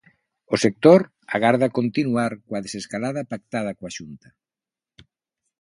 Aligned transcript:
O 0.53 0.55
sector 0.63 1.01
agarda 1.35 1.75
continuar 1.79 2.31
coa 2.45 2.63
desescalada 2.65 3.27
pactada 3.31 3.75
coa 3.77 3.95
Xunta. 3.97 4.29